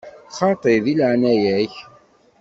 [0.37, 1.73] Xaṭi, deg leɛnaya-k!